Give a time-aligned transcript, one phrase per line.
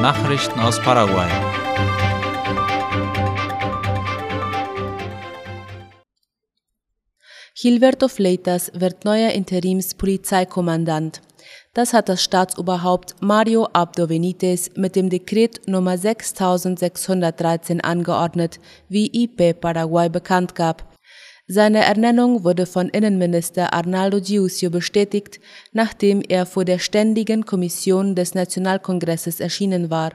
[0.00, 1.28] Nachrichten aus Paraguay.
[7.54, 11.20] Gilberto Fleitas wird neuer Interimspolizeikommandant.
[11.74, 18.58] Das hat das Staatsoberhaupt Mario Abdo Benitez mit dem Dekret Nummer 6613 angeordnet,
[18.88, 20.90] wie IP Paraguay bekannt gab.
[21.52, 25.40] Seine Ernennung wurde von Innenminister Arnaldo Giusio bestätigt,
[25.72, 30.12] nachdem er vor der Ständigen Kommission des Nationalkongresses erschienen war.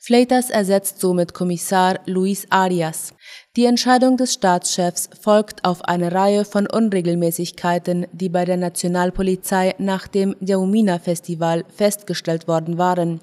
[0.00, 3.14] Fleitas ersetzt somit Kommissar Luis Arias.
[3.54, 10.08] Die Entscheidung des Staatschefs folgt auf eine Reihe von Unregelmäßigkeiten, die bei der Nationalpolizei nach
[10.08, 13.20] dem Jaumina-Festival festgestellt worden waren.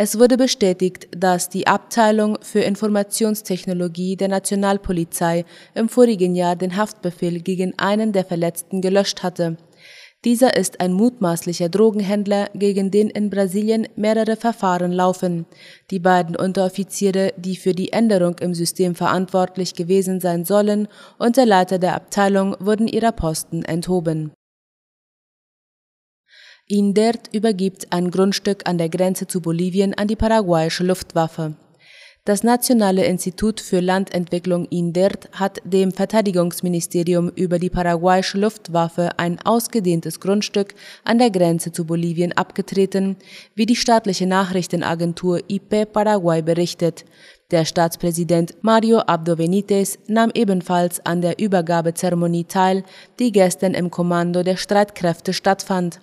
[0.00, 7.40] Es wurde bestätigt, dass die Abteilung für Informationstechnologie der Nationalpolizei im vorigen Jahr den Haftbefehl
[7.40, 9.56] gegen einen der Verletzten gelöscht hatte.
[10.24, 15.46] Dieser ist ein mutmaßlicher Drogenhändler, gegen den in Brasilien mehrere Verfahren laufen.
[15.90, 20.86] Die beiden Unteroffiziere, die für die Änderung im System verantwortlich gewesen sein sollen,
[21.18, 24.30] und der Leiter der Abteilung wurden ihrer Posten enthoben.
[26.70, 31.54] Indert übergibt ein Grundstück an der Grenze zu Bolivien an die paraguayische Luftwaffe.
[32.26, 40.20] Das Nationale Institut für Landentwicklung INDERT hat dem Verteidigungsministerium über die paraguayische Luftwaffe ein ausgedehntes
[40.20, 43.16] Grundstück an der Grenze zu Bolivien abgetreten,
[43.54, 47.06] wie die staatliche Nachrichtenagentur IP Paraguay berichtet.
[47.50, 52.84] Der Staatspräsident Mario Abdo Benitez nahm ebenfalls an der Übergabezeremonie teil,
[53.18, 55.98] die gestern im Kommando der Streitkräfte stattfand.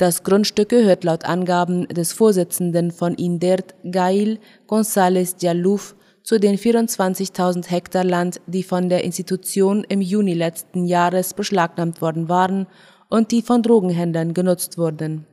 [0.00, 7.68] Das Grundstück gehört laut Angaben des Vorsitzenden von INDERT, Gail González Dialouf, zu den 24.000
[7.68, 12.66] Hektar Land, die von der Institution im Juni letzten Jahres beschlagnahmt worden waren
[13.10, 15.26] und die von Drogenhändlern genutzt wurden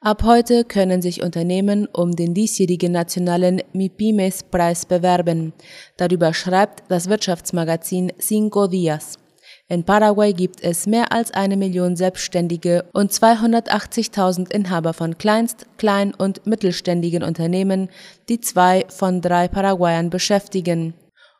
[0.00, 5.52] Ab heute können sich Unternehmen um den diesjährigen nationalen MIPIMES-Preis bewerben.
[5.96, 9.23] Darüber schreibt das Wirtschaftsmagazin Cinco Días.
[9.66, 16.14] In Paraguay gibt es mehr als eine Million Selbstständige und 280.000 Inhaber von Kleinst-, Klein-
[16.14, 17.88] und mittelständigen Unternehmen,
[18.28, 20.92] die zwei von drei Paraguayern beschäftigen.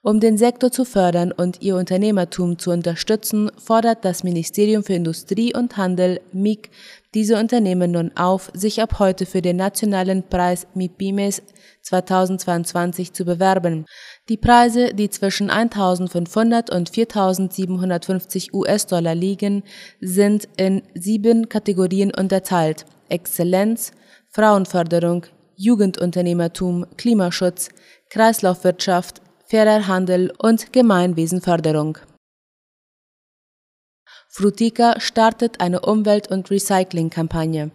[0.07, 5.55] Um den Sektor zu fördern und ihr Unternehmertum zu unterstützen, fordert das Ministerium für Industrie
[5.57, 6.69] und Handel MIG
[7.15, 11.41] diese Unternehmen nun auf, sich ab heute für den nationalen Preis MIPIMES
[11.81, 13.87] 2022 zu bewerben.
[14.29, 19.63] Die Preise, die zwischen 1500 und 4750 US-Dollar liegen,
[20.03, 22.85] sind in sieben Kategorien unterteilt.
[23.09, 23.93] Exzellenz,
[24.29, 25.25] Frauenförderung,
[25.57, 27.71] Jugendunternehmertum, Klimaschutz,
[28.11, 29.24] Kreislaufwirtschaft,
[29.55, 31.99] fairer Handel und Gemeinwesenförderung.
[34.29, 37.71] Frutica startet eine Umwelt- und Recyclingkampagne.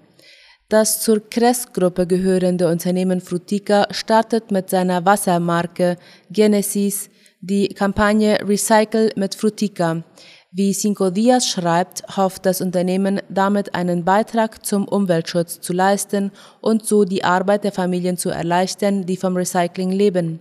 [0.68, 5.96] Das zur Kress-Gruppe gehörende Unternehmen Frutica startet mit seiner Wassermarke
[6.30, 10.04] Genesis die Kampagne Recycle mit Frutica.
[10.52, 16.86] Wie Cinco Dias schreibt, hofft das Unternehmen damit einen Beitrag zum Umweltschutz zu leisten und
[16.86, 20.40] so die Arbeit der Familien zu erleichtern, die vom Recycling leben.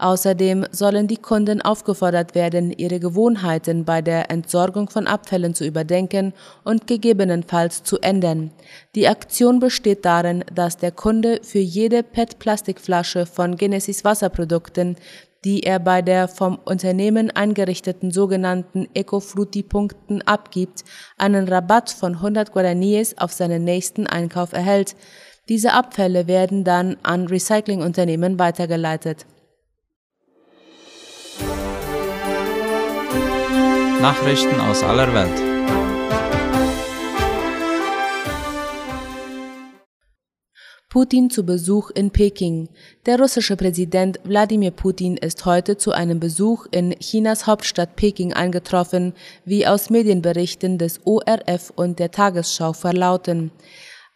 [0.00, 6.32] Außerdem sollen die Kunden aufgefordert werden, ihre Gewohnheiten bei der Entsorgung von Abfällen zu überdenken
[6.64, 8.50] und gegebenenfalls zu ändern.
[8.94, 14.96] Die Aktion besteht darin, dass der Kunde für jede PET-Plastikflasche von Genesis Wasserprodukten
[15.44, 20.84] die er bei der vom Unternehmen eingerichteten sogenannten Ecofruti-Punkten abgibt,
[21.16, 24.96] einen Rabatt von 100 Guaraníes auf seinen nächsten Einkauf erhält.
[25.48, 29.24] Diese Abfälle werden dann an Recyclingunternehmen weitergeleitet.
[34.00, 35.60] Nachrichten aus aller Welt.
[40.88, 42.70] Putin zu Besuch in Peking.
[43.04, 49.12] Der russische Präsident Wladimir Putin ist heute zu einem Besuch in Chinas Hauptstadt Peking eingetroffen,
[49.44, 53.52] wie aus Medienberichten des ORF und der Tagesschau verlauten.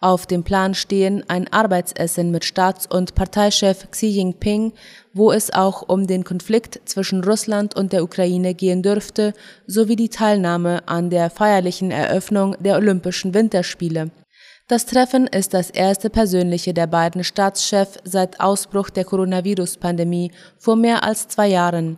[0.04, 4.74] Auf dem Plan stehen ein Arbeitsessen mit Staats- und Parteichef Xi Jinping,
[5.14, 9.32] wo es auch um den Konflikt zwischen Russland und der Ukraine gehen dürfte,
[9.66, 14.10] sowie die Teilnahme an der feierlichen Eröffnung der Olympischen Winterspiele.
[14.68, 21.02] Das Treffen ist das erste persönliche der beiden Staatschefs seit Ausbruch der Coronavirus-Pandemie vor mehr
[21.02, 21.96] als zwei Jahren.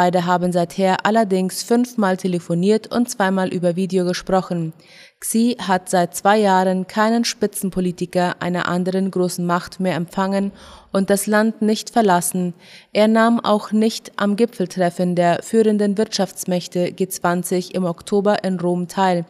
[0.00, 4.72] Beide haben seither allerdings fünfmal telefoniert und zweimal über Video gesprochen.
[5.18, 10.52] Xi hat seit zwei Jahren keinen Spitzenpolitiker einer anderen großen Macht mehr empfangen
[10.92, 12.54] und das Land nicht verlassen.
[12.92, 19.24] Er nahm auch nicht am Gipfeltreffen der führenden Wirtschaftsmächte G20 im Oktober in Rom teil.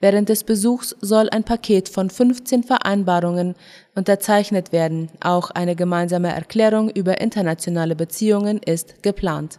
[0.00, 3.54] Während des Besuchs soll ein Paket von 15 Vereinbarungen
[3.94, 5.10] unterzeichnet werden.
[5.20, 9.58] Auch eine gemeinsame Erklärung über internationale Beziehungen ist geplant.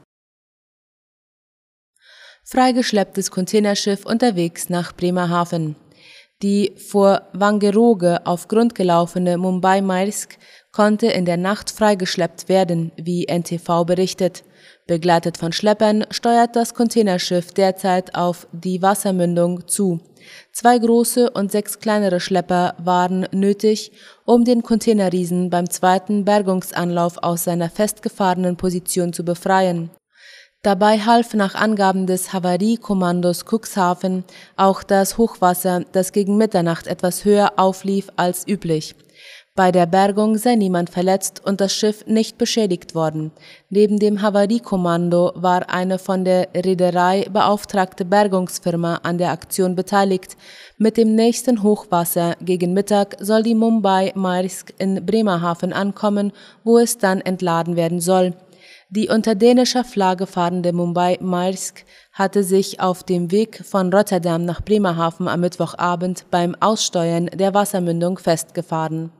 [2.50, 5.76] Freigeschlepptes Containerschiff unterwegs nach Bremerhaven.
[6.42, 10.38] Die vor Wangerooge auf Grund gelaufene Mumbai Maersk
[10.72, 14.46] konnte in der Nacht freigeschleppt werden, wie NTV berichtet.
[14.86, 20.00] Begleitet von Schleppern steuert das Containerschiff derzeit auf die Wassermündung zu.
[20.54, 23.92] Zwei große und sechs kleinere Schlepper waren nötig,
[24.24, 29.90] um den Containerriesen beim zweiten Bergungsanlauf aus seiner festgefahrenen Position zu befreien.
[30.68, 34.26] Dabei half nach Angaben des Havariekommandos Cuxhaven
[34.58, 38.94] auch das Hochwasser, das gegen Mitternacht etwas höher auflief als üblich.
[39.56, 43.32] Bei der Bergung sei niemand verletzt und das Schiff nicht beschädigt worden.
[43.70, 50.36] Neben dem Havariekommando war eine von der Reederei beauftragte Bergungsfirma an der Aktion beteiligt.
[50.78, 56.34] Mit dem nächsten Hochwasser gegen Mittag soll die Mumbai Maersk in Bremerhaven ankommen,
[56.66, 58.34] wo es dann entladen werden soll.
[58.90, 64.62] Die unter dänischer Flagge fahrende Mumbai Maersk hatte sich auf dem Weg von Rotterdam nach
[64.62, 69.12] Bremerhaven am Mittwochabend beim Aussteuern der Wassermündung festgefahren.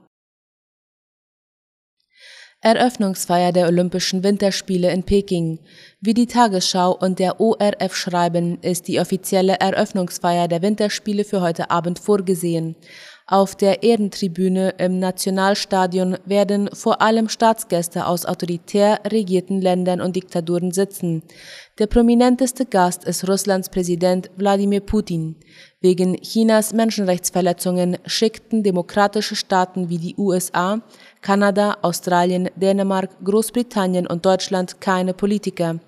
[2.62, 5.60] Eröffnungsfeier der Olympischen Winterspiele in Peking.
[6.00, 11.70] Wie die Tagesschau und der ORF schreiben, ist die offizielle Eröffnungsfeier der Winterspiele für heute
[11.70, 12.76] Abend vorgesehen.
[13.30, 20.72] Auf der Ehrentribüne im Nationalstadion werden vor allem Staatsgäste aus autoritär regierten Ländern und Diktaturen
[20.72, 21.24] sitzen.
[21.78, 25.36] Der prominenteste Gast ist Russlands Präsident Wladimir Putin.
[25.82, 30.80] Wegen Chinas Menschenrechtsverletzungen schickten demokratische Staaten wie die USA,
[31.20, 35.82] Kanada, Australien, Dänemark, Großbritannien und Deutschland keine Politiker.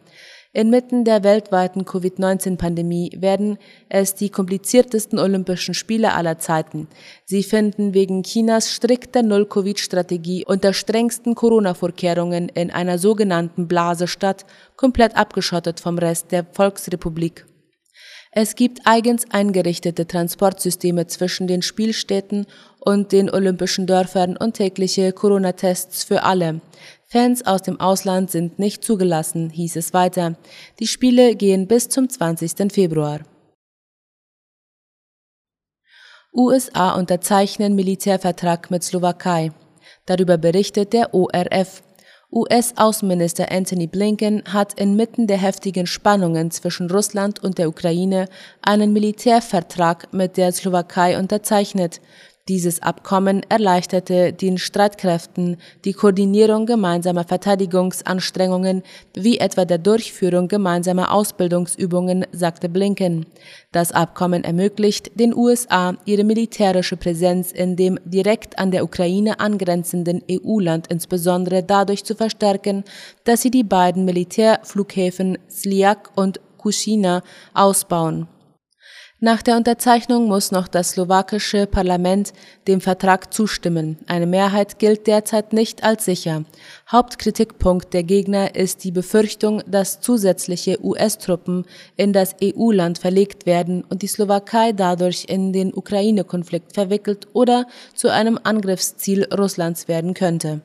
[0.52, 6.88] Inmitten der weltweiten Covid-19-Pandemie werden es die kompliziertesten Olympischen Spiele aller Zeiten.
[7.26, 15.16] Sie finden wegen Chinas strikter Null-Covid-Strategie unter strengsten Corona-Vorkehrungen in einer sogenannten Blase statt, komplett
[15.16, 17.46] abgeschottet vom Rest der Volksrepublik.
[18.32, 22.48] Es gibt eigens eingerichtete Transportsysteme zwischen den Spielstätten
[22.80, 26.62] und den olympischen Dörfern und tägliche Corona-Tests für alle.
[27.12, 30.36] Fans aus dem Ausland sind nicht zugelassen, hieß es weiter.
[30.80, 32.72] Die Spiele gehen bis zum 20.
[32.72, 33.22] Februar.
[36.32, 39.52] USA unterzeichnen Militärvertrag mit Slowakei.
[40.06, 41.82] Darüber berichtet der ORF.
[42.32, 48.28] US-Außenminister Anthony Blinken hat inmitten der heftigen Spannungen zwischen Russland und der Ukraine
[48.62, 52.02] einen Militärvertrag mit der Slowakei unterzeichnet.
[52.50, 58.82] Dieses Abkommen erleichterte den Streitkräften die Koordinierung gemeinsamer Verteidigungsanstrengungen
[59.14, 63.28] wie etwa der Durchführung gemeinsamer Ausbildungsübungen, sagte Blinken.
[63.72, 70.24] Das Abkommen ermöglicht den USA ihre militärische Präsenz in dem direkt an der Ukraine angrenzenden
[70.28, 72.84] EU-Land insbesondere dadurch zu verstärken,
[73.26, 77.22] dass sie die beiden Militärflughäfen Sliak und Kushina
[77.54, 78.28] ausbauen.
[79.22, 82.32] Nach der Unterzeichnung muss noch das slowakische Parlament
[82.70, 83.98] dem Vertrag zustimmen.
[84.08, 86.46] Eine Mehrheit gilt derzeit nicht als sicher.
[86.90, 91.66] Hauptkritikpunkt der Gegner ist die Befürchtung, dass zusätzliche US-Truppen
[91.98, 98.08] in das EU-Land verlegt werden und die Slowakei dadurch in den Ukraine-Konflikt verwickelt oder zu
[98.08, 100.62] einem Angriffsziel Russlands werden könnte.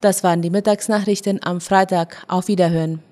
[0.00, 2.24] Das waren die Mittagsnachrichten am Freitag.
[2.28, 3.02] Auf Wiederhören.